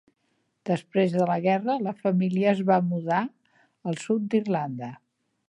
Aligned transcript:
Després 0.69 1.11
de 1.17 1.27
la 1.31 1.35
guerra, 1.43 1.75
la 1.89 1.93
família 1.99 2.49
es 2.53 2.65
va 2.71 2.79
mudar 2.87 3.21
al 3.93 4.01
sud 4.07 4.27
d'Irlanda. 4.33 4.93